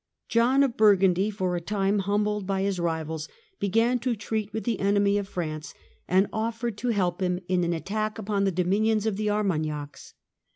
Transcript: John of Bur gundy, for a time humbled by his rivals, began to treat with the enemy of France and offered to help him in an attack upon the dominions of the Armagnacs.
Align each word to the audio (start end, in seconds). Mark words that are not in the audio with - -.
John 0.27 0.63
of 0.63 0.77
Bur 0.77 0.97
gundy, 0.97 1.31
for 1.31 1.55
a 1.55 1.61
time 1.61 1.99
humbled 1.99 2.47
by 2.47 2.63
his 2.63 2.79
rivals, 2.79 3.29
began 3.59 3.99
to 3.99 4.15
treat 4.15 4.51
with 4.51 4.63
the 4.63 4.79
enemy 4.79 5.19
of 5.19 5.27
France 5.27 5.75
and 6.07 6.25
offered 6.33 6.75
to 6.79 6.87
help 6.87 7.21
him 7.21 7.39
in 7.47 7.63
an 7.63 7.73
attack 7.73 8.17
upon 8.17 8.43
the 8.43 8.51
dominions 8.51 9.05
of 9.05 9.15
the 9.15 9.29
Armagnacs. 9.29 10.15